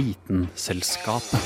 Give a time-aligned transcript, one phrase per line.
[0.00, 1.40] Vitenselskapet.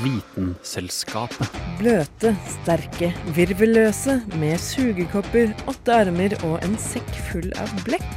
[0.00, 1.58] Vitenselskapet.
[1.76, 8.08] Bløte, sterke, virvelløse med sugekopper, åtte armer og en sekk full av blekk.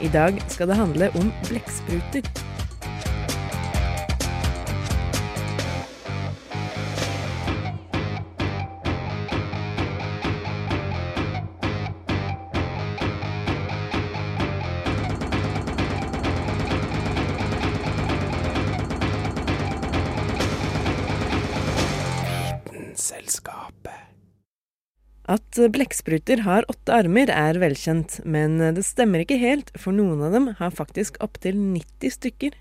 [0.00, 2.41] I dag skal det handle om blekkspruter.
[25.52, 30.32] At blekkspruter har åtte armer er velkjent, men det stemmer ikke helt, for noen av
[30.32, 32.54] dem har faktisk opptil 90 stykker.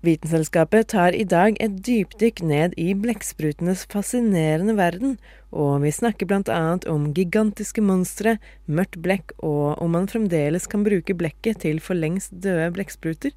[0.00, 5.18] Vitenselskapet tar i dag et dypdykk ned i blekksprutenes fascinerende verden,
[5.52, 10.88] og vi snakker blant annet om gigantiske monstre, mørkt blekk og om man fremdeles kan
[10.88, 13.36] bruke blekket til for lengst døde blekkspruter.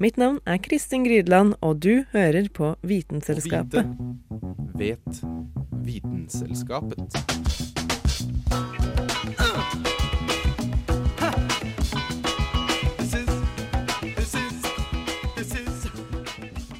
[0.00, 3.84] Mitt navn er Kristin Grydland, og du hører på Vitenselskapet.
[3.84, 5.18] Vite vet
[5.84, 7.18] Vitenselskapet.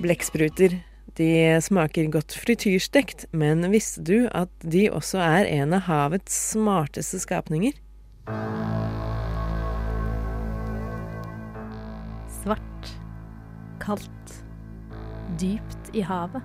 [0.00, 0.78] Blekkspruter.
[1.20, 1.28] De
[1.60, 7.76] smaker godt frityrstekt, men visste du at de også er en av havets smarteste skapninger?
[12.40, 12.96] Svart,
[13.82, 14.34] kaldt,
[15.40, 16.44] dypt i havet.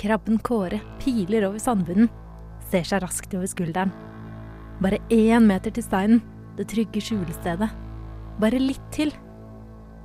[0.00, 2.08] Krabben Kåre piler over sandbunnen,
[2.70, 3.92] ser seg raskt over skulderen.
[4.80, 6.22] Bare én meter til steinen,
[6.56, 7.68] det trygge skjulestedet.
[8.40, 9.12] Bare litt til.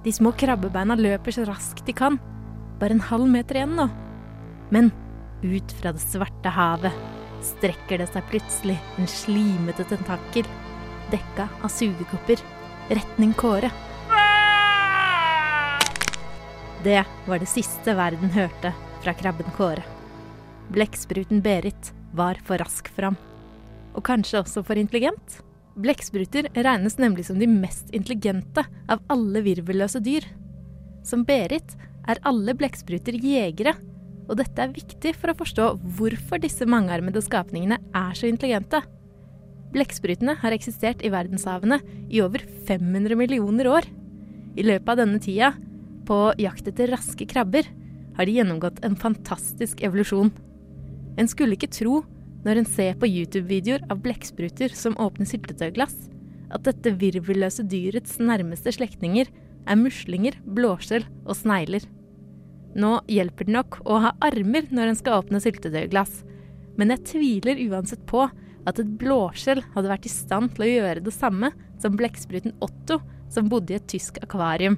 [0.04, 2.20] De små krabbebeina løper så raskt de kan.
[2.82, 3.88] Bare en halv meter igjen nå.
[4.76, 4.92] Men
[5.46, 6.94] ut fra det svarte havet
[7.46, 10.48] strekker det seg plutselig en slimete tentakel,
[11.12, 12.42] dekka av sugekopper,
[12.90, 13.70] retning Kåre.
[16.86, 18.70] Det var det siste verden hørte
[19.02, 19.82] fra krabben Kåre.
[20.70, 23.18] Blekkspruten Berit var for rask fram.
[23.98, 25.40] Og kanskje også for intelligent.
[25.82, 30.30] Blekkspruter regnes nemlig som de mest intelligente av alle virvelløse dyr.
[31.02, 31.74] Som Berit
[32.06, 33.74] er alle blekkspruter jegere,
[34.30, 38.86] og dette er viktig for å forstå hvorfor disse mangearmede skapningene er så intelligente.
[39.74, 41.82] Blekksprutene har eksistert i verdenshavene
[42.14, 43.90] i over 500 millioner år.
[44.54, 45.56] I løpet av denne tida,
[46.08, 47.68] på jakt etter raske krabber,
[48.16, 50.32] har de gjennomgått en fantastisk evolusjon.
[51.20, 52.02] En skulle ikke tro,
[52.46, 55.96] når en ser på YouTube-videoer av blekkspruter som åpner syltetøyglass,
[56.54, 59.32] at dette virvelløse dyrets nærmeste slektninger
[59.66, 61.84] er muslinger, blåskjell og snegler.
[62.76, 66.22] Nå hjelper det nok å ha armer når en skal åpne syltetøyglass,
[66.76, 68.26] men jeg tviler uansett på
[68.66, 71.52] at et blåskjell hadde vært i stand til å gjøre det samme
[71.82, 73.00] som blekkspruten Otto,
[73.32, 74.78] som bodde i et tysk akvarium.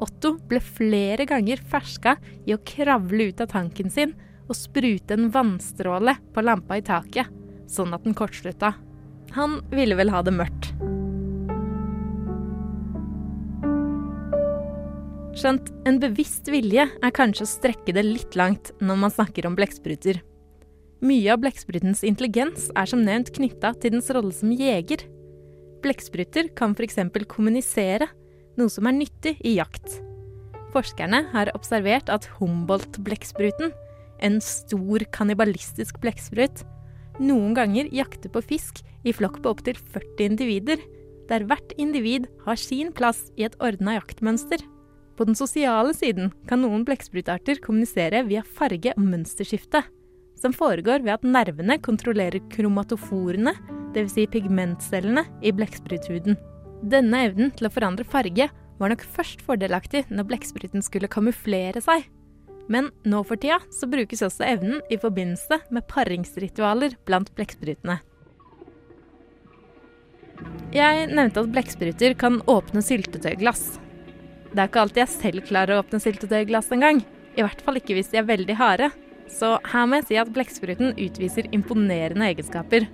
[0.00, 2.16] Otto ble flere ganger ferska
[2.48, 4.14] i å kravle ut av tanken sin
[4.48, 7.28] og sprute en vannstråle på lampa i taket,
[7.70, 8.72] sånn at den kortslutta.
[9.36, 10.72] Han ville vel ha det mørkt.
[15.40, 19.54] Skjønt en bevisst vilje er kanskje å strekke det litt langt når man snakker om
[19.56, 20.18] blekkspruter.
[21.00, 25.06] Mye av blekksprutens intelligens er som nevnt knytta til dens rolle som jeger.
[25.80, 26.98] Blekkspruter kan f.eks.
[27.30, 28.10] kommunisere,
[28.60, 29.98] noe som er nyttig i jakt.
[30.70, 33.72] Forskerne har observert at Humboldt-blekkspruten
[34.24, 36.62] en stor kannibalistisk blekksprut,
[37.20, 40.82] noen ganger jakter på fisk i flokk på opptil 40 individer,
[41.30, 44.62] der hvert individ har sin plass i et ordna jaktmønster.
[45.16, 49.82] På den sosiale siden kan noen blekksprutarter kommunisere via farge- og mønsterskifte,
[50.40, 53.52] som foregår ved at nervene kontrollerer kromatoforene,
[53.94, 54.14] dvs.
[54.16, 56.38] Si pigmentcellene, i blekkspruthuden.
[56.80, 58.48] Denne evnen til å forandre farge
[58.80, 62.06] var nok først fordelaktig når blekkspruten skulle kamuflere seg,
[62.70, 67.98] men nå for tida så brukes også evnen i forbindelse med paringsritualer blant blekksprutene.
[70.72, 73.64] Jeg nevnte at blekkspruter kan åpne syltetøyglass.
[74.50, 77.02] Det er ikke alltid jeg selv klarer å åpne syltetøyglass engang.
[77.36, 78.88] I hvert fall ikke hvis de er veldig harde.
[79.30, 82.88] Så her må jeg si at blekkspruten utviser imponerende egenskaper.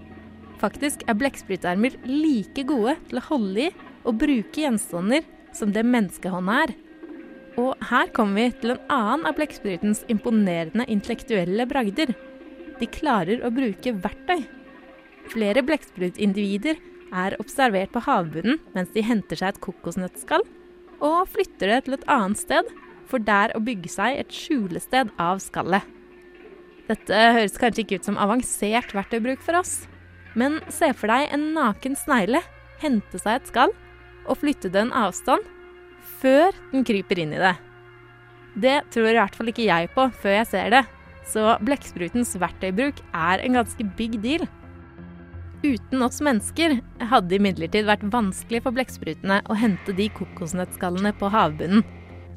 [0.60, 3.70] Faktisk er blekksprutearmer like gode til å holde i
[4.06, 5.24] og bruke gjenstander
[5.56, 6.74] som det menneskehånda er.
[7.60, 12.12] Og her kommer vi til en annen av blekksprutens imponerende intellektuelle bragder.
[12.76, 14.44] De klarer å bruke verktøy.
[15.32, 16.78] Flere blekksprutindivider
[17.16, 20.44] er observert på havbunnen mens de henter seg et kokosnøttskall,
[21.00, 22.70] og flytter det til et annet sted,
[23.06, 25.84] for der å bygge seg et skjulested av skallet.
[26.86, 29.86] Dette høres kanskje ikke ut som avansert verktøybruk for oss,
[30.36, 32.42] men se for deg en naken snegle
[32.82, 33.72] hente seg et skall
[34.26, 35.44] og flytte det en avstand
[36.20, 37.54] før den kryper inn i det.
[38.56, 40.84] Det tror i hvert fall ikke jeg på før jeg ser det,
[41.28, 44.46] så blekksprutens verktøybruk er en ganske big deal.
[45.64, 46.76] Uten oss mennesker
[47.10, 51.84] hadde det imidlertid vært vanskelig for blekksprutene å hente de kokosnøttskallene på havbunnen.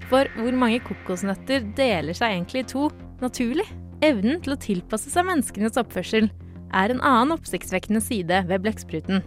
[0.09, 2.87] For hvor mange kokosnøtter deler seg egentlig i to
[3.21, 3.67] naturlig?
[4.03, 6.29] Evnen til å tilpasse seg menneskenes oppførsel
[6.75, 9.23] er en annen oppsiktsvekkende side ved blekkspruten.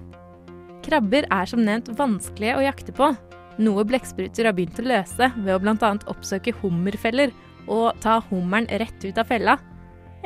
[0.82, 3.12] Krabber er som nevnt vanskelige å jakte på,
[3.62, 5.92] noe blekkspruter har begynt å løse ved å bl.a.
[6.10, 7.32] oppsøke hummerfeller
[7.70, 9.58] og ta hummeren rett ut av fella.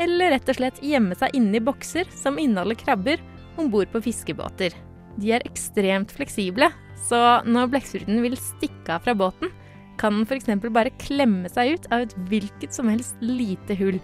[0.00, 3.22] Eller rett og slett gjemme seg inne i bokser som inneholder krabber
[3.60, 4.74] om bord på fiskebåter.
[5.16, 6.68] De er ekstremt fleksible,
[7.08, 9.52] så når blekkspruten vil stikke av fra båten,
[9.96, 10.50] kan den f.eks.
[10.68, 13.96] bare klemme seg ut av et hvilket som helst lite hull.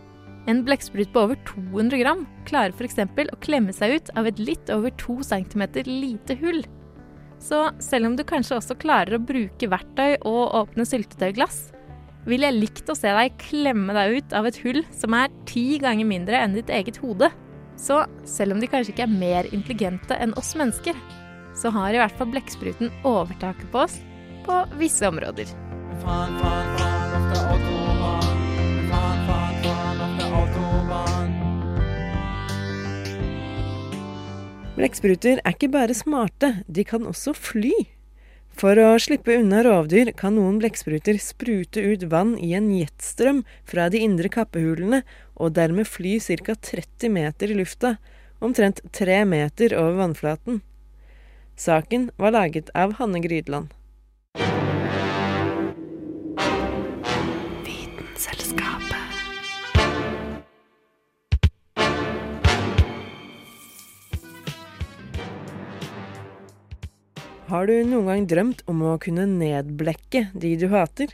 [0.50, 2.98] En blekksprut på over 200 gram klarer f.eks.
[2.98, 6.64] å klemme seg ut av et litt over 2 cm lite hull.
[7.42, 11.70] Så selv om du kanskje også klarer å bruke verktøy og åpne syltetøyglass,
[12.26, 15.80] vil jeg likt å se deg klemme deg ut av et hull som er ti
[15.82, 17.32] ganger mindre enn ditt eget hode.
[17.78, 20.98] Så selv om de kanskje ikke er mer intelligente enn oss mennesker,
[21.58, 23.98] så har i hvert fall blekkspruten overtaket på oss
[24.46, 25.50] på visse områder.
[26.02, 27.81] Faen, faen, faen,
[34.72, 37.74] Blekkspruter er ikke bare smarte, de kan også fly.
[38.56, 43.90] For å slippe unna rovdyr kan noen blekkspruter sprute ut vann i en jetstrøm fra
[43.92, 45.02] de indre kappehulene,
[45.36, 46.56] og dermed fly ca.
[46.56, 47.98] 30 meter i lufta,
[48.40, 50.62] omtrent tre meter over vannflaten.
[51.52, 53.68] Saken var laget av Hanne Grydland.
[67.52, 71.10] Har du noen gang drømt om å kunne nedblekke de du hater?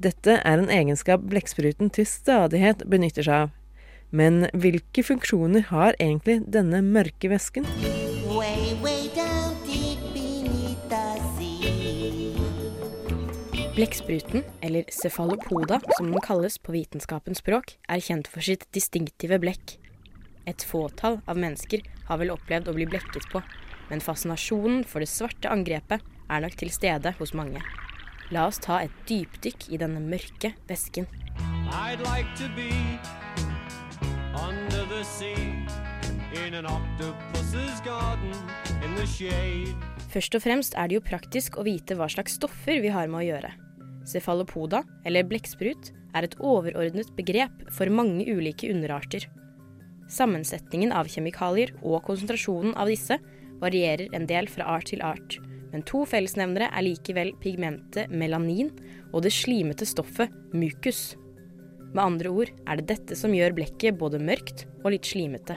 [0.00, 3.50] Dette er en egenskap blekkspruten til stadighet benytter seg av.
[4.16, 7.68] Men hvilke funksjoner har egentlig denne mørke væsken?
[13.76, 19.76] Blekkspruten, eller cefalopoda som den kalles på vitenskapens språk, er kjent for sitt distinktive blekk.
[20.48, 23.44] Et fåtall av mennesker har vel opplevd å bli blekket på,
[23.90, 27.62] men fascinasjonen for det svarte angrepet er nok til stede hos mange.
[28.34, 31.06] La oss ta et dypdykk i denne mørke væsken.
[31.66, 32.36] Like
[40.12, 43.20] Først og fremst er det jo praktisk å vite hva slags stoffer vi har med
[43.20, 43.50] å gjøre.
[44.06, 49.26] Cefalopoda, eller blekksprut, er et overordnet begrep for mange ulike underarter.
[50.12, 53.18] Sammensetningen av kjemikalier og konsentrasjonen av disse
[53.62, 55.38] varierer en del fra art til art,
[55.72, 58.70] men to fellesnevnere er likevel pigmentet melanin
[59.12, 61.14] og det slimete stoffet mucus.
[61.92, 65.56] Med andre ord er det dette som gjør blekket både mørkt og litt slimete.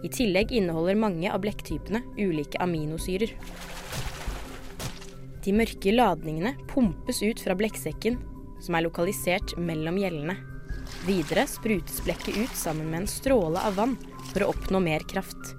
[0.00, 3.32] I tillegg inneholder mange av blekktypene ulike aminosyrer.
[5.44, 8.18] De mørke ladningene pumpes ut fra blekksekken,
[8.60, 10.36] som er lokalisert mellom gjellene.
[11.06, 13.96] Videre sprutes blekket ut sammen med en stråle av vann
[14.32, 15.54] for å oppnå mer kraft.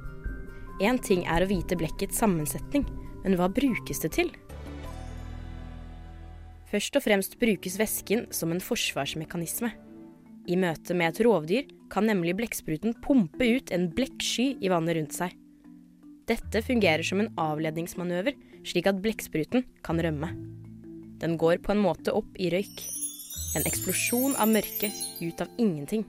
[0.82, 2.88] Én ting er å vite blekkets sammensetning,
[3.22, 4.32] men hva brukes det til?
[6.72, 9.70] Først og fremst brukes væsken som en forsvarsmekanisme.
[10.50, 15.18] I møte med et rovdyr kan nemlig blekkspruten pumpe ut en blekksky i vannet rundt
[15.20, 15.36] seg.
[16.32, 18.34] Dette fungerer som en avledningsmanøver,
[18.66, 20.32] slik at blekkspruten kan rømme.
[21.22, 22.82] Den går på en måte opp i røyk.
[23.60, 24.90] En eksplosjon av mørke
[25.22, 26.08] ut av ingenting.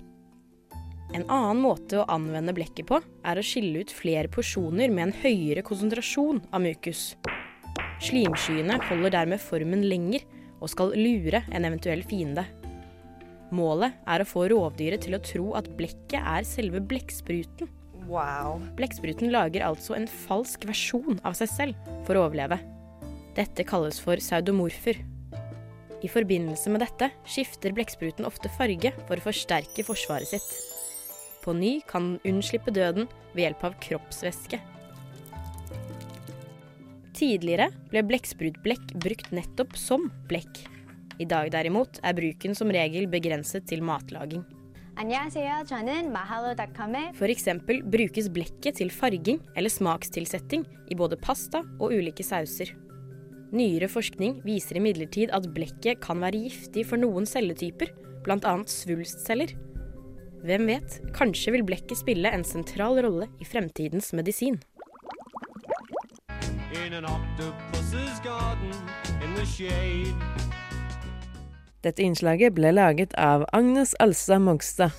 [1.12, 5.18] En annen måte å anvende blekket på, er å skille ut flere porsjoner med en
[5.22, 7.12] høyere konsentrasjon av mukus.
[8.02, 10.24] Slimskyene holder dermed formen lenger
[10.62, 12.46] og skal lure en eventuell fiende.
[13.52, 17.68] Målet er å få rovdyret til å tro at blekket er selve blekkspruten.
[18.08, 18.62] Wow.
[18.78, 22.56] Blekkspruten lager altså en falsk versjon av seg selv for å overleve.
[23.36, 25.04] Dette kalles for pseudomorfer.
[26.02, 30.71] I forbindelse med dette skifter blekkspruten ofte farge for å forsterke forsvaret sitt.
[31.42, 34.60] På ny kan den unnslippe døden ved hjelp av kroppsvæske.
[37.18, 40.62] Tidligere ble blekksprutblekk brukt nettopp som blekk.
[41.20, 44.42] I dag derimot er bruken som regel begrenset til matlaging.
[47.16, 47.48] F.eks.
[47.94, 52.72] brukes blekket til farging eller smakstilsetting i både pasta og ulike sauser.
[53.52, 57.92] Nyere forskning viser imidlertid at blekket kan være giftig for noen celletyper,
[58.24, 58.54] bl.a.
[58.68, 59.52] svulstceller,
[60.46, 64.58] hvem vet, kanskje vil blekket spille en sentral rolle i fremtidens medisin.
[71.82, 74.90] Dette innslaget ble laget av Agnes Alstad Mogstad.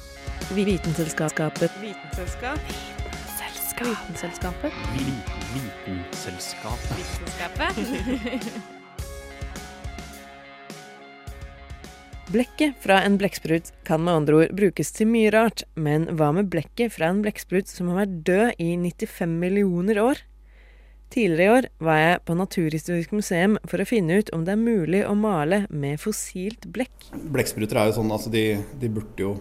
[0.54, 2.60] Vitenselskapet Vitenselskap?
[3.80, 4.72] Vitenselskapet.
[5.56, 6.80] Vitenselskap.
[6.98, 8.64] Vitenskapet.
[12.34, 16.48] Blekket fra en blekksprut kan med andre ord brukes til mye rart, men hva med
[16.50, 20.22] blekket fra en blekksprut som har vært død i 95 millioner år?
[21.14, 24.64] Tidligere i år var jeg på Naturhistorisk museum for å finne ut om det er
[24.64, 27.12] mulig å male med fossilt blekk.
[27.14, 28.42] Blekkspruter er jo sånn, altså de,
[28.82, 29.36] de burde jo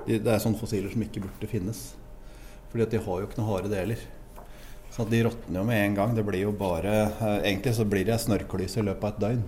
[0.00, 1.84] de, Det er sånne fossiler som ikke burde finnes.
[2.72, 4.02] Fordi at de har jo ikke noen harde deler.
[4.90, 6.18] Så de råtner jo med en gang.
[6.18, 9.46] Det blir jo bare eh, Egentlig så blir det snørrklyse i løpet av et døgn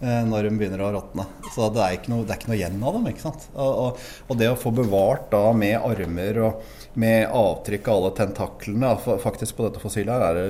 [0.00, 1.24] når de begynner å råtne.
[1.54, 3.06] Så det er, ikke noe, det noe igjen av dem.
[3.08, 3.46] ikke sant?
[3.54, 8.90] Og, og, det å få bevart da med armer og med avtrykk av alle tentaklene
[9.22, 10.48] Faktisk på dette fossilet er det,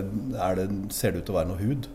[0.49, 1.89] er det, ser det ut til å være noe hud.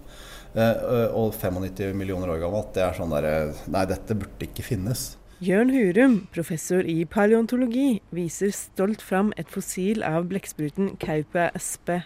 [0.57, 3.33] Eh, og 95 millioner år gammelt, det er sånn derre
[3.69, 5.11] Nei, dette burde ikke finnes.
[5.39, 12.01] Jørn Hurum, professor i paleontologi, viser stolt fram et fossil av blekkspruten Kaupe espe.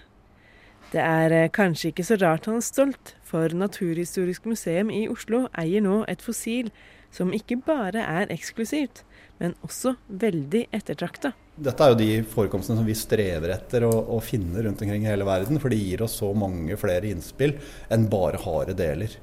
[0.93, 5.47] Det er eh, kanskje ikke så rart han er stolt, for Naturhistorisk museum i Oslo
[5.57, 6.69] eier nå et fossil
[7.13, 9.01] som ikke bare er eksklusivt,
[9.41, 11.33] men også veldig ettertrakta.
[11.53, 15.09] Dette er jo de forekomstene som vi strever etter å, å finne rundt omkring i
[15.09, 17.55] hele verden, for det gir oss så mange flere innspill
[17.93, 19.17] enn bare harde deler.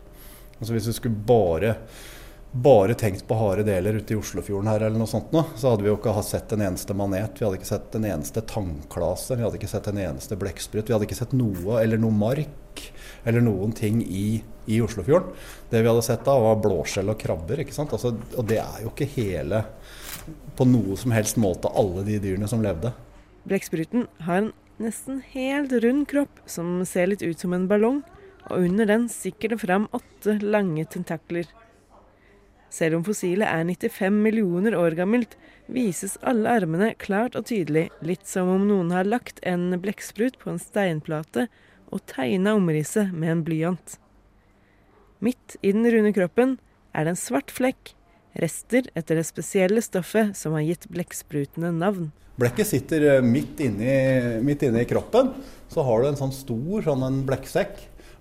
[0.58, 1.76] Altså Hvis vi skulle bare,
[2.52, 5.84] bare tenkt på harde deler ute i Oslofjorden her, eller noe sånt nå, så hadde
[5.86, 9.44] vi jo ikke sett en eneste manet, vi hadde ikke sett en eneste tangklase, vi
[9.46, 12.82] hadde ikke sett en eneste blekksprut, vi hadde ikke sett noe, eller noe mark,
[13.22, 15.30] eller noen ting i, i Oslofjorden.
[15.70, 17.94] Det vi hadde sett da, var blåskjell og krabber, ikke sant.
[17.94, 19.62] Altså, og det er jo ikke hele
[20.58, 22.90] på noe som helst måte alle de dyrene som levde.
[23.46, 28.02] Blekkspruten har en nesten helt rund kropp som ser litt ut som en ballong,
[28.50, 31.46] og under den stikker det fram åtte lange tentakler.
[32.70, 35.34] Selv om fossilet er 95 millioner år gammelt,
[35.70, 40.52] vises alle armene klart og tydelig, litt som om noen har lagt en blekksprut på
[40.52, 41.48] en steinplate
[41.90, 43.96] og tegna omrisset med en blyant.
[45.20, 46.56] Midt i den runde kroppen
[46.94, 47.92] er det en svart flekk,
[48.38, 52.12] rester etter det spesielle stoffet som har gitt blekksprutene navn.
[52.40, 53.94] Blekket sitter eh, midt inni,
[54.46, 55.34] midt inni kroppen.
[55.68, 57.74] Så har du en sånn stor sånn blekksekk.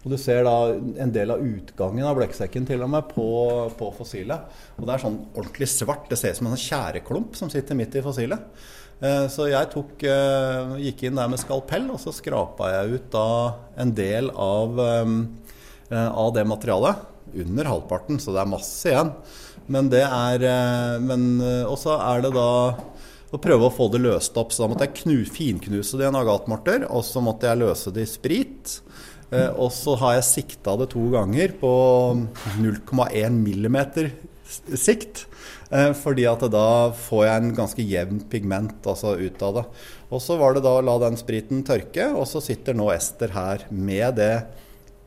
[0.06, 0.72] Og du ser da
[1.04, 3.26] en del av utgangen av blekksekken til og med på,
[3.76, 4.60] på fossilet.
[4.78, 6.08] Og det er sånn ordentlig svart.
[6.08, 8.46] Det ser ut som en sånn tjæreklump som sitter midt i fossilet.
[9.02, 13.12] Eh, Så jeg tok, eh, gikk inn der med skalpell, og så skrapa jeg ut
[13.12, 13.28] da
[13.80, 17.06] en del av, eh, av det materialet.
[17.30, 19.14] Under halvparten, så det er masse igjen.
[19.68, 21.40] Men det er Men
[21.70, 22.76] også er det da
[23.32, 24.50] å prøve å få det løst opp.
[24.50, 27.94] Så da måtte jeg knu, finknuse det i en agatmorter, og så måtte jeg løse
[27.94, 28.80] det i sprit.
[29.30, 31.72] Eh, og så har jeg sikta det to ganger på
[32.62, 34.12] 0,1 millimeter
[34.50, 35.26] sikt.
[35.70, 39.66] Eh, fordi at da får jeg en ganske jevn pigment altså ut av det.
[40.10, 43.36] Og så var det da å la den spriten tørke, og så sitter nå Ester
[43.36, 44.34] her med det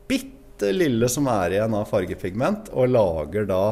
[0.07, 3.63] bitte lille som er igjen av fargepigment, og lager da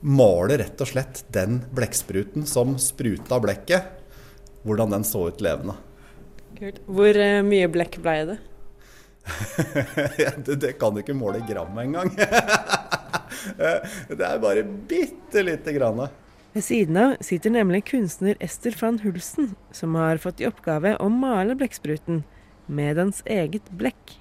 [0.00, 3.84] Maler rett og slett den blekkspruten som spruta blekket,
[4.64, 5.74] hvordan den så ut levende.
[6.88, 8.38] Hvor eh, mye blekk ble det?
[10.46, 12.12] det, det kan du ikke måle i gram engang.
[14.18, 16.08] det er bare bitte lite grann.
[16.52, 21.10] Ved siden av sitter nemlig kunstner Ester van Hulsen, som har fått i oppgave å
[21.12, 22.24] male blekkspruten
[22.66, 24.16] med dens eget blekk.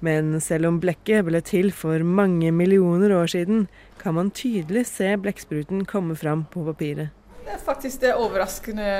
[0.00, 3.66] Men selv om blekket ble til for mange millioner år siden,
[4.00, 7.10] kan man tydelig se blekkspruten komme fram på papiret.
[7.50, 8.90] Det er faktisk det er overraskende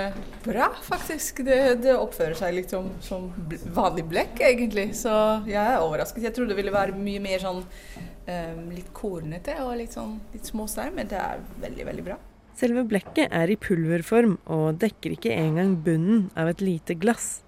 [0.43, 1.45] bra, faktisk.
[1.47, 3.29] Det, det oppfører seg litt som, som
[3.77, 4.89] vanlig blekk, egentlig.
[4.99, 5.13] Så
[5.47, 6.25] jeg er overrasket.
[6.27, 10.51] Jeg trodde det ville være mye mer sånn um, litt kornete og litt sånn litt
[10.51, 12.17] småstein, men det er veldig, veldig bra.
[12.59, 17.45] Selve blekket er i pulverform og dekker ikke engang bunnen av et lite glass.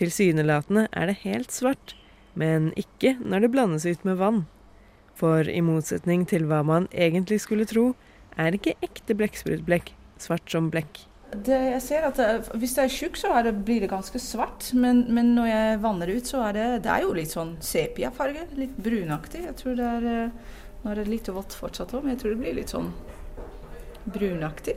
[0.00, 1.92] Tilsynelatende er det helt svart,
[2.32, 4.40] men ikke når det blandes ut med vann.
[5.12, 7.90] For i motsetning til hva man egentlig skulle tro,
[8.40, 9.92] er ikke ekte blekksprutblekk
[10.22, 11.02] svart som blekk.
[11.26, 14.18] Det, jeg ser at det, Hvis det er tjukk, så er det, blir det ganske
[14.22, 14.68] svart.
[14.78, 18.46] Men, men når jeg vanner ut, så er det, det er jo litt sånn sepiafarge.
[18.56, 19.42] Litt brunaktig.
[19.48, 20.54] Jeg tror det er eh,
[20.84, 22.92] Nå er det litt vått fortsatt òg, men jeg tror det blir litt sånn
[24.04, 24.76] brunaktig.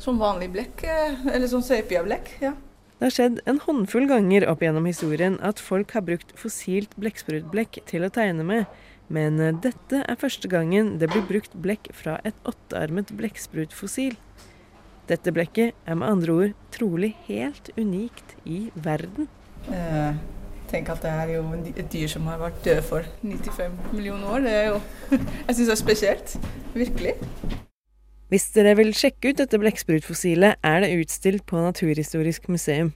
[0.00, 0.84] Som vanlig blekk.
[0.84, 2.36] eh, Eller sånn sepiablekk.
[2.40, 2.54] ja.
[2.96, 7.82] Det har skjedd en håndfull ganger opp gjennom historien at folk har brukt fossilt blekksprutblekk
[7.84, 8.64] til å tegne med,
[9.12, 14.16] men eh, dette er første gangen det blir brukt blekk fra et åttearmet blekksprutfossil.
[15.06, 19.28] Dette blekket er med andre ord trolig helt unikt i verden.
[19.70, 20.16] Eh,
[20.66, 24.42] Tenk at det er jo et dyr som har vært død for 95 millioner år.
[24.42, 24.80] Det er jo
[25.46, 26.36] Jeg syns det er spesielt.
[26.74, 27.14] Virkelig.
[28.26, 32.90] Hvis dere vil sjekke ut dette blekksprutfossilet, er det utstilt på Naturhistorisk museum.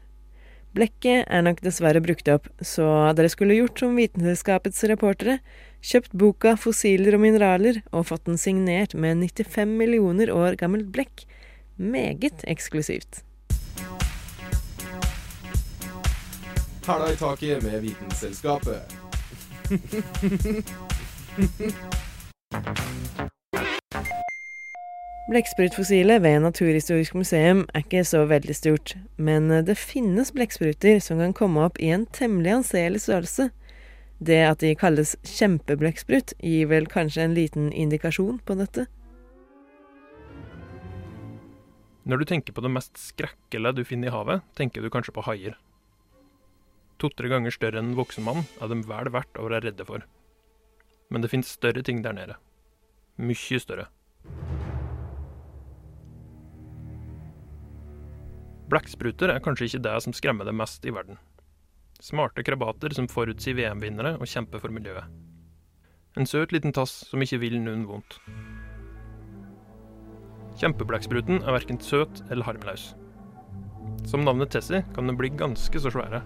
[0.74, 2.86] Blekket er nok dessverre brukt opp, så
[3.18, 5.38] dere skulle gjort som Vitenskapets reportere,
[5.82, 11.26] kjøpt boka 'Fossiler og mineraler' og fått den signert med 95 millioner år gammelt blekk.
[11.80, 13.24] Meget eksklusivt.
[16.86, 18.80] Hæla i taket med Vitenselskapet.
[25.30, 31.32] Blekksprutfossilet ved Naturhistorisk museum er ikke så veldig stort, men det finnes blekkspruter som kan
[31.32, 33.50] komme opp i en temmelig anselig størrelse.
[34.26, 38.86] Det at de kalles kjempeblekksprutt, gir vel kanskje en liten indikasjon på dette?
[42.10, 45.22] Når du tenker på det mest skrekkelige du finner i havet, tenker du kanskje på
[45.28, 45.54] haier.
[46.98, 50.02] To-tre ganger større enn en voksen mann er de vel verdt å være redde for.
[51.14, 52.34] Men det finnes større ting der nede.
[53.14, 53.86] Mye større.
[58.70, 61.20] Blekkspruter er kanskje ikke det som skremmer det mest i verden.
[62.02, 65.06] Smarte krabater som forutsier VM-vinnere og kjemper for miljøet.
[66.18, 68.18] En søt liten tass som ikke vil noen vondt.
[70.58, 72.94] Kjempeblekksprutten er verken søt eller harmløs.
[74.08, 76.22] Som navnet Tessie kan den bli ganske så svære.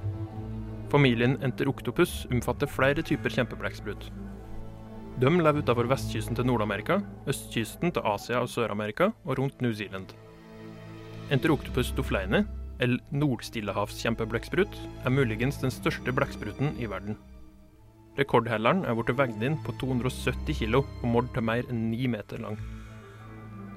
[0.93, 4.09] Familien Enteroctopus omfatter flere typer kjempeblegksprut.
[5.21, 6.99] De lever utenfor vestkysten til Nord-Amerika,
[7.31, 10.15] østkysten til Asia og Sør-Amerika og rundt New Zealand.
[11.31, 12.43] Enteroctopus dofleini,
[12.81, 17.17] eller nordstillehavskjempeblegksprut, er muligens den største blekkspruten i verden.
[18.19, 22.43] Rekordhelleren er blitt veid inn på 270 kilo og målt til mer enn 9 meter
[22.43, 22.59] lang.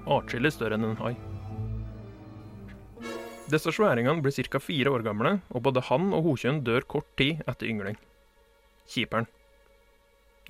[0.08, 1.16] Atskillig større enn en hai.
[3.52, 4.60] Disse sværingene blir ca.
[4.60, 7.96] fire år gamle, og både han og hokjønn dør kort tid etter yngling.
[8.88, 9.28] Kjiperen.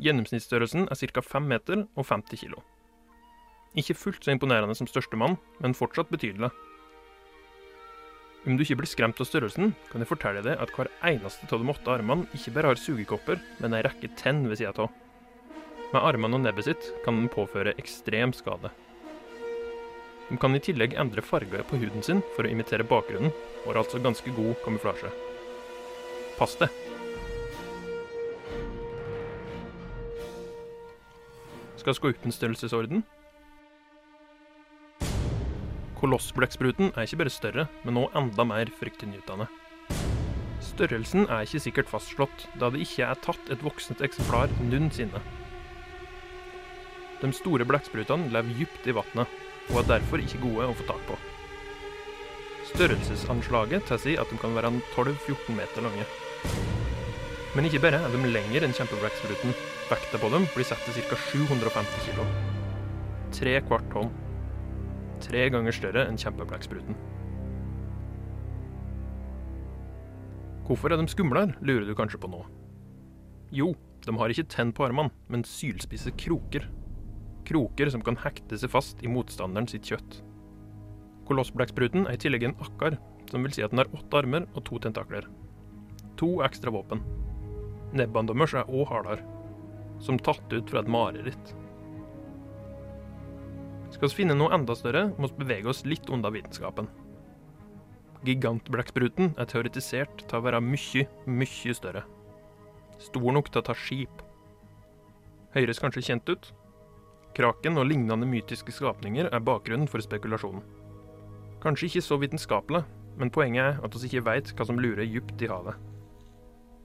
[0.01, 1.21] Gjennomsnittsstørrelsen er ca.
[1.21, 2.63] 5 meter og 50 kilo.
[3.77, 6.49] Ikke fullt så imponerende som størstemann, men fortsatt betydelig.
[8.47, 11.61] Om du ikke blir skremt av størrelsen, kan jeg fortelle deg at hver eneste av
[11.61, 14.93] de åtte armene ikke bare har sugekopper, men ei rekke tenn ved sida av.
[15.91, 18.71] Med armene og nebbet sitt kan den påføre ekstrem skade.
[20.27, 23.31] De kan i tillegg endre farge på huden sin for å imitere bakgrunnen,
[23.63, 25.11] og har altså ganske god kamuflasje.
[26.37, 26.67] Pass det.
[31.79, 33.05] Skal gå opp en størrelsesorden?
[35.97, 39.47] Kolossblekkspruten er ikke bare større, men også enda mer fryktinngytende.
[40.61, 45.23] Størrelsen er ikke sikkert fastslått, da det ikke er tatt et voksent eksemplar noensinne.
[47.23, 49.31] De store blekksprutene lever dypt i vannet,
[49.71, 51.17] og er derfor ikke gode å få tak på.
[52.73, 56.05] Størrelsesanslaget tilsier at de kan være 12-14 meter lange.
[57.55, 59.55] Men ikke bare er de lengre enn kjempebrekkspruten.
[59.87, 61.19] Vekta på dem blir satt til ca.
[61.31, 62.25] 750 kg.
[63.33, 64.11] Tre kvart tonn.
[65.23, 66.99] Tre ganger større enn kjempebrekkspruten.
[70.67, 72.43] Hvorfor er de skumlere, lurer du kanskje på nå.
[73.55, 73.71] Jo,
[74.03, 76.67] de har ikke tenn på armene, men sylspisse kroker.
[77.47, 80.19] Kroker som kan hekte seg fast i motstanderen sitt kjøtt.
[81.27, 82.97] Kolossblekkspruten er i tillegg en akkar,
[83.31, 85.27] som vil si at den har åtte armer og to tentakler.
[86.19, 87.03] To ekstra våpen.
[87.95, 89.23] Nebbene deres er òg hardere,
[90.03, 91.55] som tatt ut fra et mareritt.
[93.95, 96.89] Skal vi finne noe enda større, må vi bevege oss litt unna vitenskapen.
[98.27, 102.03] Gigantblekkspruten er teoretisert til å være mye, mye større.
[102.99, 104.23] Stor nok til å ta skip.
[105.55, 106.49] Høres kanskje kjent ut?
[107.37, 110.63] Kraken og lignende mytiske skapninger er bakgrunnen for spekulasjonen.
[111.61, 112.81] Kanskje ikke så vitenskapelig,
[113.19, 115.77] men poenget er at vi ikke veit hva som lurer dypt i havet.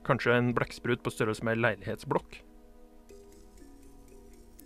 [0.05, 2.37] Kanskje en blekksprut på størrelse med ei leilighetsblokk?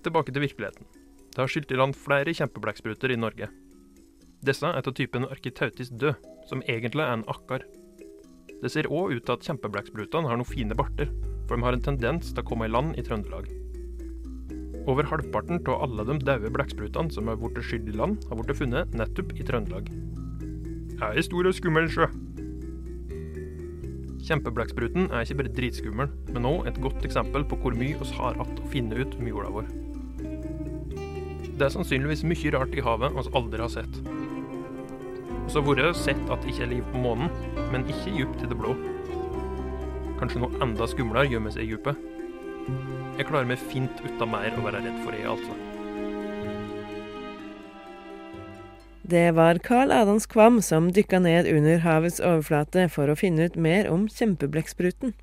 [0.03, 0.88] Tilbake til virkeligheten.
[1.31, 3.51] Det har skylt i land flere kjempeblekkspruter i Norge.
[4.42, 6.18] Disse er av typen Architeutis død,
[6.51, 7.62] som egentlig er en akkar.
[8.62, 11.14] Det ser òg ut til at kjempeblekkspruttene har noen fine barter,
[11.46, 13.65] for de har en tendens til å komme i land i Trøndelag.
[14.87, 18.59] Over halvparten av alle de døde blekksprutene som har blitt skydd i land, har blitt
[18.61, 19.90] funnet nettopp i Trøndelag.
[21.03, 22.07] Er en stor og skummel sjø.
[24.27, 28.38] Kjempeblekkspruten er ikke bare dritskummel, men òg et godt eksempel på hvor mye vi har
[28.38, 29.68] hatt å finne ut om jorda vår.
[31.57, 34.01] Det er sannsynligvis mye rart i havet vi aldri har sett.
[35.46, 37.31] Vi har vært sett at det ikke er liv på månen,
[37.72, 38.75] men ikke dypt i det blå.
[40.20, 42.15] Kanskje noe enda skumlere seg i dypet.
[43.16, 45.55] Jeg klarer meg fint uten mer å være redd for det, altså.
[49.07, 53.55] Det var Carl Adams Kvam som dykka ned under havets overflate for å finne ut
[53.57, 55.14] mer om kjempeblekkspruten.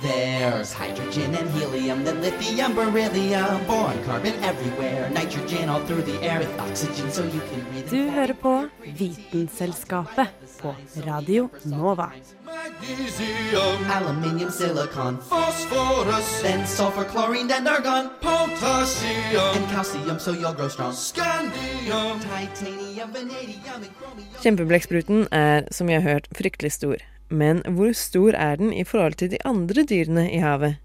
[0.00, 6.38] There's hydrogen and helium, then lithium, beryllium, boron, carbon everywhere, nitrogen all through the air
[6.38, 7.75] with oxygen so you can breathe.
[7.90, 8.52] Du hører på
[8.98, 10.28] Vitenselskapet
[10.60, 10.72] på
[11.06, 12.10] Radio Nova.
[12.44, 20.68] Magnesium, aluminium, silicon, Phosphorus, then sulfur, chlorine, then argon, potassium, and calcium so you'll grow
[20.68, 20.92] strong.
[20.92, 22.20] scandium.
[22.20, 24.28] Titanium, vanadium, and chromium.
[24.42, 26.96] Kjempeblekkspruten er, som vi har hørt, fryktelig stor.
[27.28, 30.76] Men hvor stor er den i forhold til de andre dyrene i havet?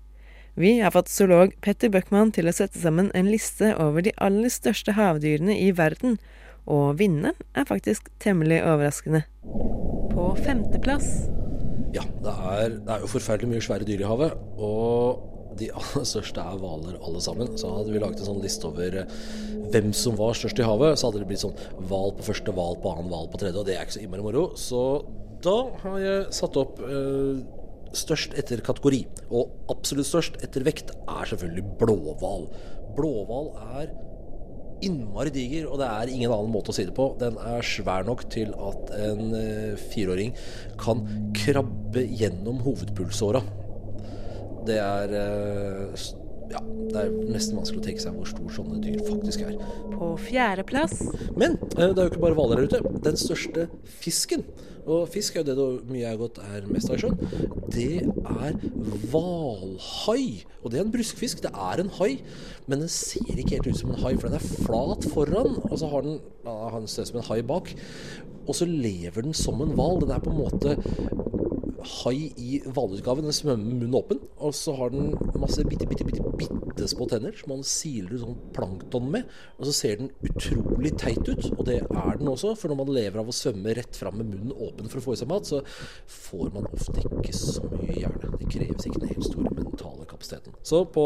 [0.54, 4.52] Vi har fått zoolog Petter Bøckmann til å sette sammen en liste over de aller
[4.52, 6.20] største havdyrene i verden,
[6.70, 9.24] og vinneren er faktisk temmelig overraskende.
[10.12, 11.30] På femteplass
[11.96, 14.36] Ja, det er, det er jo forferdelig mye svære dyr i havet.
[14.60, 17.56] Og de aller største er hvaler, alle sammen.
[17.60, 19.16] Så hadde vi laget en sånn liste over eh,
[19.74, 21.58] hvem som var størst i havet, så hadde det blitt sånn
[21.90, 23.60] hval på første, hval på annen, hval på tredje.
[23.60, 24.46] Og det er ikke så innmari moro.
[24.60, 24.84] Så
[25.44, 27.42] da har jeg satt opp eh,
[27.98, 29.04] størst etter kategori.
[29.34, 32.48] Og absolutt størst etter vekt er selvfølgelig blåhval.
[32.96, 33.92] Blåhval er
[34.86, 37.12] innmari diger, og det er ingen annen måte å si det på.
[37.22, 40.34] Den er svær nok til at en eh, fireåring
[40.82, 41.04] kan
[41.38, 43.44] krabbe gjennom hovedpulsåra.
[44.68, 46.10] Det er eh,
[46.52, 46.60] ja,
[46.92, 49.56] det er nesten vanskelig å tenke seg hvor stor sånne dyr faktisk er.
[49.94, 50.98] På fjerdeplass
[51.38, 53.00] Men eh, det er jo ikke bare hvaler her ute.
[53.06, 53.68] Den største
[54.02, 54.46] fisken,
[54.86, 57.20] og fisk er jo det da mye er godt er mest av i sjøen,
[57.72, 58.58] det er
[59.12, 60.44] hvalhai.
[60.62, 61.44] Og det er en bruskfisk.
[61.44, 62.12] Det er en hai,
[62.68, 65.78] men den ser ikke helt ut som en hai, for den er flat foran, og
[65.80, 67.74] så har den ja, han ser ut som en hai bak.
[68.48, 70.02] Og så lever den som en hval.
[70.02, 70.76] Den er på en måte
[71.86, 73.28] hai i hvalutgaven.
[73.28, 77.08] Den svømmer med munnen åpen, og så har den masse bitte, bitte, bitte, bitte små
[77.10, 79.30] tenner som man siler ut sånn plankton med.
[79.60, 82.54] Og så ser den utrolig teit ut, og det er den også.
[82.60, 85.16] For når man lever av å svømme rett fram med munnen åpen for å få
[85.16, 85.62] i seg mat, så
[86.32, 88.34] får man ofte ikke så mye hjerne.
[88.42, 90.58] Det kreves ikke den helt store mentale kapasiteten.
[90.68, 91.06] Så på,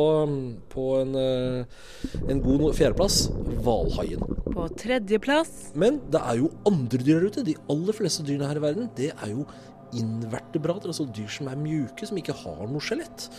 [0.72, 3.26] på en, eh, en god fjerdeplass
[3.66, 4.24] hvalhaien.
[4.56, 7.44] På tredjeplass Men det er jo andre dyr her ute.
[7.44, 9.46] De aller fleste dyrene her i verden, det er jo
[10.02, 13.30] invertebrater, altså dyr som er mjuke, som ikke har noe skjelett.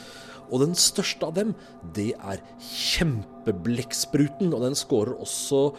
[0.47, 1.55] Og den største av dem,
[1.97, 5.71] det er kjempeblekkspruten, og den scorer også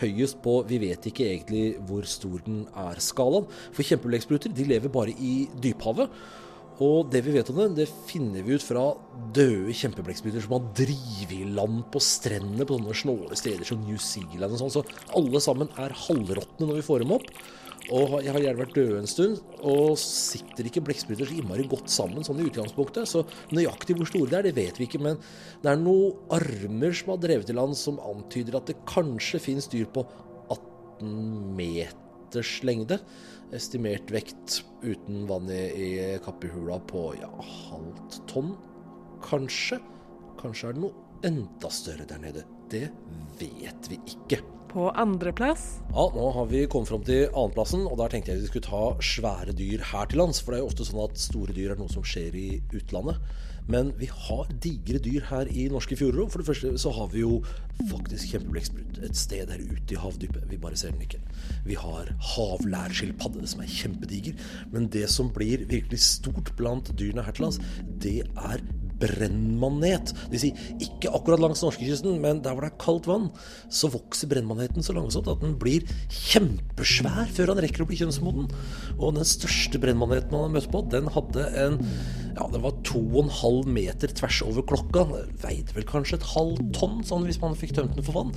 [0.00, 3.46] høyest på Vi vet ikke egentlig hvor stor den er skalaen.
[3.72, 6.10] For kjempeblekkspruter de lever bare i dyphavet.
[6.84, 8.90] Og det vi vet om det, det finner vi ut fra
[9.36, 13.96] døde kjempeblekkspruter som har drevet i land på strendene på sånne snåle steder som New
[13.96, 14.74] Zealand og sånn.
[14.74, 17.30] Så alle sammen er halvråtne når vi får dem opp.
[17.94, 21.90] Og jeg har gjerne vært død en stund, og sitter ikke blekkspruter så innmari godt
[21.92, 23.06] sammen sånn i utgangspunktet.
[23.06, 23.22] Så
[23.54, 25.02] nøyaktig hvor store det er, det vet vi ikke.
[25.06, 25.20] Men
[25.62, 29.70] det er noen armer som har drevet i land som antyder at det kanskje finnes
[29.70, 30.02] dyr på
[30.50, 32.98] 18 meters lengde.
[33.54, 35.90] Estimert vekt uten vann i, i
[36.24, 37.30] kappehula på ja,
[37.70, 38.56] halvt tonn,
[39.26, 39.78] kanskje.
[40.42, 42.46] Kanskje er det noe enda større der nede.
[42.66, 42.88] Det
[43.38, 44.42] vet vi ikke.
[44.76, 48.48] På andreplass Ja, nå har vi kommet fram til annenplassen, og der tenkte jeg vi
[48.50, 50.42] skulle ta svære dyr her til lands.
[50.44, 53.16] For det er jo ofte sånn at store dyr er noe som skjer i utlandet.
[53.72, 56.28] Men vi har digre dyr her i norske fjorder òg.
[56.34, 57.40] For det første så har vi jo
[57.88, 59.00] faktisk kjempeblekksprut.
[59.08, 60.44] Et sted der ute i havdypet.
[60.52, 61.24] Vi bare ser den ikke.
[61.64, 64.36] Vi har havlærskilpadde, som er kjempediger.
[64.76, 67.62] Men det som blir virkelig stort blant dyrene her til lands,
[68.04, 68.60] det er
[69.00, 70.12] brennmanet.
[70.32, 73.30] Det si, ikke akkurat langs norskekysten, men der hvor det er kaldt vann,
[73.72, 78.48] så vokser brennmaneten så langsomt at den blir kjempesvær før han rekker å bli kjønnsmoden.
[78.98, 81.80] Og den største brennmaneten man har møtt på, den hadde en
[82.36, 85.06] ja, den var to og en halv meter tvers over klokka.
[85.40, 88.34] Veide vel kanskje et halvt tonn, sånn hvis man fikk tømt den for vann.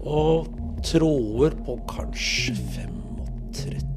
[0.00, 0.48] Og
[0.84, 3.93] tråder på kanskje 35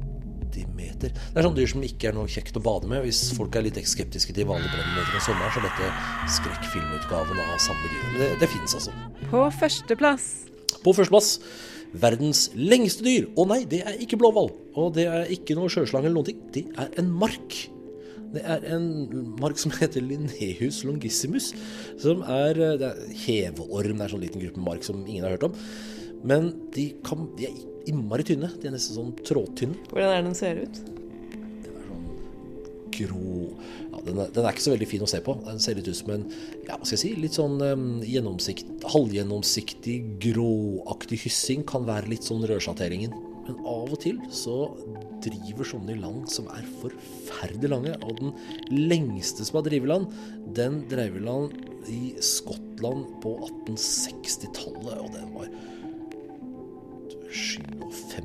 [0.98, 1.14] meter.
[1.14, 3.04] Det er sånne dyr som ikke er noe kjekt å bade med.
[3.06, 7.56] Hvis folk er litt skeptiske til vanlige brennmeter om sommeren, så er dette skrekkfilmutgaven av
[7.62, 8.04] samme dyr.
[8.04, 8.94] Men det, det finnes altså.
[9.30, 10.28] På førsteplass
[10.84, 11.32] På førsteplass
[11.98, 13.28] verdens lengste dyr.
[13.38, 14.52] Å nei, det er ikke blåhval.
[14.78, 16.40] Og det er ikke noe sjøslange eller noen ting.
[16.54, 17.60] Det er en mark.
[18.28, 18.88] Det er en
[19.40, 21.52] mark som heter Linneus longissimus.
[22.02, 23.94] Som er, det er heveorm.
[23.96, 25.56] Det er en sånn liten gruppe mark som ingen har hørt om.
[26.26, 28.50] Men de, kan, de er innmari tynne.
[28.58, 29.78] De er nesten sånn trådtynne.
[29.92, 30.80] Hvordan er den ser ut?
[32.98, 33.46] grå
[33.92, 35.36] ja, den, er, den er ikke så veldig fin å se på.
[35.46, 36.26] Den ser litt ut som en
[36.66, 41.64] ja, hva skal jeg si, litt sånn um, gjennomsikt, halvgjennomsiktig, gråaktig hyssing.
[41.68, 43.14] Kan være litt sånn rødsjatteringen.
[43.48, 44.56] Men av og til så
[45.24, 47.96] driver sånne i land som er forferdelig lange.
[48.04, 48.34] Og den
[48.90, 50.20] lengste som har drevet land,
[50.58, 51.56] den drev i land
[51.88, 54.96] i Skottland på 1860-tallet.
[55.00, 55.50] Og den var
[57.30, 58.24] 57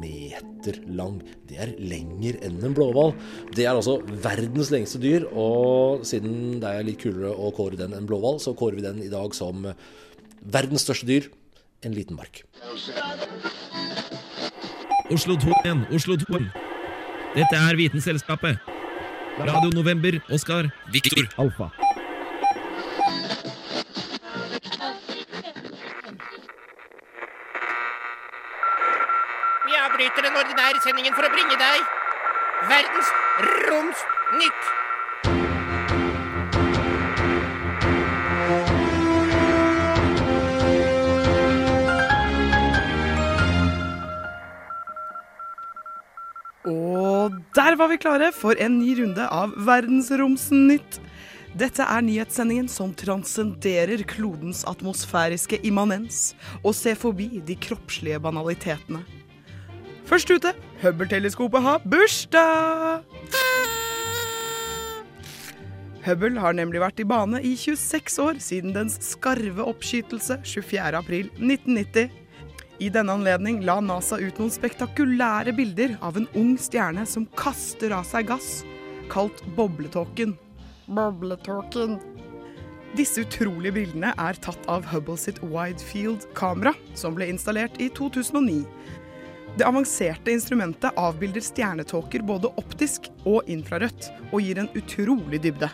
[0.00, 1.20] meter meter lang.
[1.48, 3.14] Det er lenger enn en blåhval.
[3.54, 7.94] Det er altså verdens lengste dyr, og siden det er litt kulere å kåre den
[7.96, 9.66] enn blåhval, så kårer vi den i dag som
[10.40, 11.30] verdens største dyr,
[11.84, 12.44] en liten mark.
[15.10, 16.44] Oslo 2 igjen, Oslo 2.
[17.34, 18.60] Dette er Vitenselskapet.
[19.40, 21.70] Radio November, Oskar, Viktor, Alfa.
[30.30, 31.80] Den ordinære sendingen for å bringe deg
[32.70, 33.10] verdens
[33.66, 34.68] romsnytt.
[46.70, 51.00] Og der var vi klare for en ny runde av Verdensromsnytt.
[51.58, 59.02] Dette er nyhetssendingen som transcenderer klodens atmosfæriske immanens og ser forbi de kroppslige banalitetene.
[60.10, 60.50] Først ute,
[60.82, 63.04] Hubble-teleskopet har bursdag!
[66.02, 72.10] Hubble har nemlig vært i bane i 26 år siden dens skarve oppskytelse 24.4.1990.
[72.82, 77.94] I denne anledning la NASA ut noen spektakulære bilder av en ung stjerne som kaster
[77.94, 78.64] av seg gass,
[79.12, 80.34] kalt bobletåken.
[80.90, 82.00] Bobletåken.
[82.98, 88.64] Disse utrolige bildene er tatt av Hubble sitt Widefield-kamera, som ble installert i 2009.
[89.60, 95.68] Det avanserte instrumentet avbilder stjernetåker både optisk og infrarødt, og gir en utrolig dybde.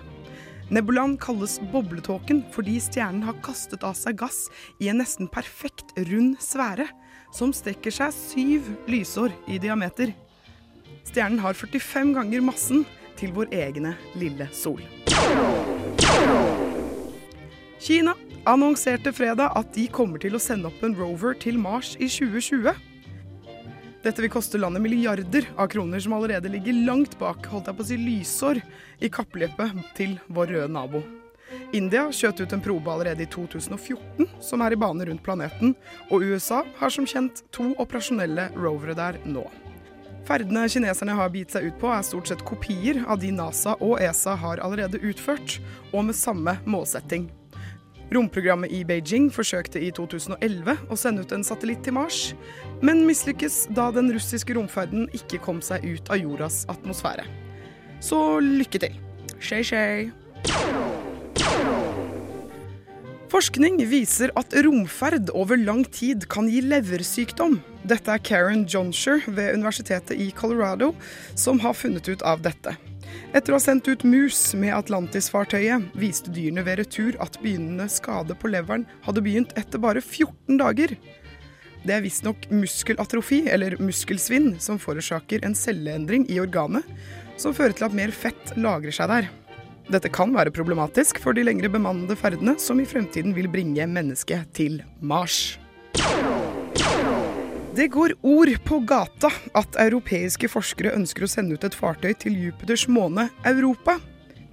[0.75, 4.49] Nebulaen kalles bobletåken fordi stjernen har kastet av seg gass
[4.83, 6.89] i en nesten perfekt rund sfære,
[7.31, 10.11] som strekker seg syv lysår i diameter.
[11.07, 12.83] Stjernen har 45 ganger massen
[13.15, 14.83] til vår egne lille sol.
[17.87, 18.19] Kina
[18.51, 22.75] annonserte fredag at de kommer til å sende opp en rover til Mars i 2020.
[24.07, 27.83] Dette vil koste landet milliarder av kroner som allerede ligger langt bak holdt jeg på
[27.83, 28.61] å si, lysår
[29.03, 31.01] i kappløpet til vår røde nabo.
[31.75, 35.75] India skjøt ut en probe allerede i 2014 som er i bane rundt planeten,
[36.15, 39.43] og USA har som kjent to operasjonelle rovere der nå.
[40.27, 43.99] Ferdene kineserne har bitt seg ut på er stort sett kopier av de NASA og
[44.07, 45.59] ESA har allerede utført,
[45.91, 47.27] og med samme målsetting.
[48.15, 52.21] Romprogrammet i Beijing forsøkte i 2011 å sende ut en satellitt til Mars,
[52.85, 57.27] men mislykkes da den russiske romferden ikke kom seg ut av jordas atmosfære.
[58.05, 58.97] Så lykke til.
[59.41, 60.11] Shay Shay.
[63.33, 67.59] Forskning viser at romferd over lang tid kan gi leversykdom.
[67.85, 70.93] Dette er Karen Johnsher ved Universitetet i Colorado
[71.35, 72.77] som har funnet ut av dette.
[73.35, 78.37] Etter å ha sendt ut mus med Atlantis-fartøyet, viste dyrene ved retur at begynnende skade
[78.39, 80.95] på leveren hadde begynt etter bare 14 dager.
[81.87, 86.83] Det er visstnok muskelatrofi, eller muskelsvinn, som forårsaker en celleendring i organet,
[87.39, 89.29] som fører til at mer fett lagrer seg der.
[89.87, 94.51] Dette kan være problematisk for de lengre bemannede ferdene som i fremtiden vil bringe mennesket
[94.57, 95.61] til Mars.
[97.77, 102.35] Det går ord på gata at europeiske forskere ønsker å sende ut et fartøy til
[102.49, 104.01] Jupiters måne Europa.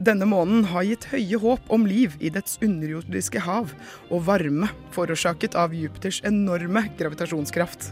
[0.01, 3.73] Denne månen har gitt høye håp om liv i dets underjordiske hav
[4.09, 7.91] og varme forårsaket av Jupiters enorme gravitasjonskraft.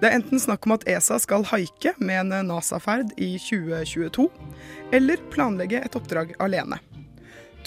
[0.00, 4.30] Det er enten snakk om at ESA skal haike med en NASA-ferd i 2022,
[4.96, 6.80] eller planlegge et oppdrag alene.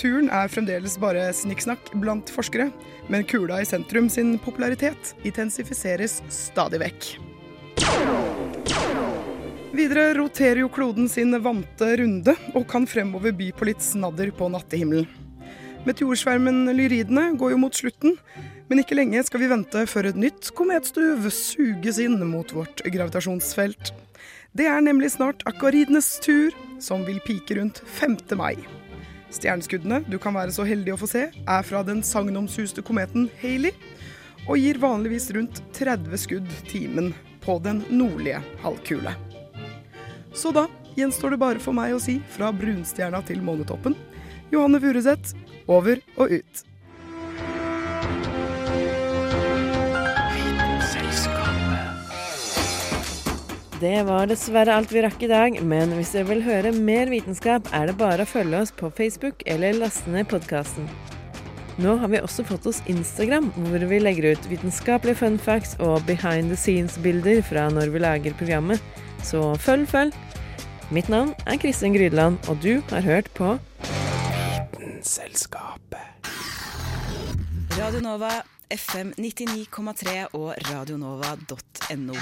[0.02, 2.72] Turen er fremdeles bare snikksnakk blant forskere,
[3.14, 7.14] men kula i sentrum sin popularitet intensifiseres stadig vekk.
[9.74, 14.46] Videre roterer jo kloden sin vante runde, og kan fremover by på litt snadder på
[14.54, 15.08] nattehimmelen.
[15.84, 18.14] Meteorsvermen Lyridene går jo mot slutten,
[18.70, 23.92] men ikke lenge skal vi vente før et nytt kometstuv suges inn mot vårt gravitasjonsfelt.
[24.54, 28.20] Det er nemlig snart akvaridenes tur, som vil pike rundt 5.
[28.38, 28.54] mai.
[29.34, 33.74] Stjerneskuddene du kan være så heldig å få se, er fra den sagnomsuste kometen Haley,
[34.46, 39.18] og gir vanligvis rundt 30 skudd timen på den nordlige halvkule.
[40.34, 40.68] Så da
[40.98, 43.98] gjenstår det bare for meg å si fra brunstjerna til månetoppen.
[44.54, 45.34] Johanne Furuseth,
[45.72, 46.64] over og ut.
[53.84, 57.68] Det var dessverre alt vi rakk i dag, men hvis dere vil høre mer vitenskap,
[57.76, 60.88] er det bare å følge oss på Facebook eller laste ned podkasten.
[61.84, 66.06] Nå har vi også fått oss Instagram, hvor vi legger ut vitenskapelige fun facts og
[66.08, 68.80] behind the scenes-bilder fra når vi lager programmet.
[69.24, 70.14] Så følg, følg.
[70.92, 73.58] Mitt navn er Kristin Grydeland, og du har hørt på
[74.78, 76.06] Vitenselskapet.
[77.80, 78.30] Radio Nova,
[78.72, 82.14] FM 99,3 og radionova.no.